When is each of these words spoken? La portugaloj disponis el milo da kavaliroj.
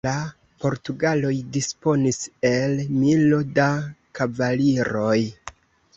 La 0.07 0.11
portugaloj 0.63 1.33
disponis 1.57 2.19
el 2.53 2.75
milo 3.03 3.43
da 3.61 3.67
kavaliroj. 4.21 5.17